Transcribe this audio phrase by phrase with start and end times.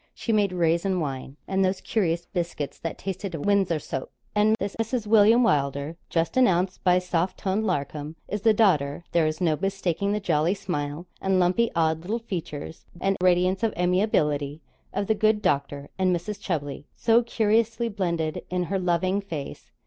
[0.15, 4.09] She made raisin wine, and those curious biscuits that tasted of Windsor soap.
[4.33, 5.05] And this Mrs.
[5.05, 10.11] William Wylder just announced by soft toned Larcom, is the daughter (there is no mistaking
[10.11, 14.59] the jolly smile and lumpy odd little features, and radiance of amiability)
[14.91, 16.39] of the good doctor and Mrs.
[16.41, 19.69] Chubley, so curiously blended in her loving face.